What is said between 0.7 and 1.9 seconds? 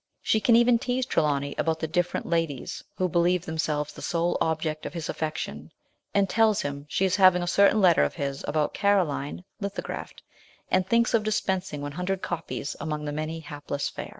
tease Trelawny about the